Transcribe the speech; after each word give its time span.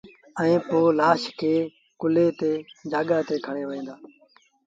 ائيٚݩ 0.41 0.63
پو 0.67 0.79
لآش 0.99 1.21
کي 1.39 1.53
کُليٚ 1.99 2.31
جآڳآ 2.91 3.19
کڻي 3.45 3.63
وهيݩ 3.67 3.85
دآ 3.87 3.95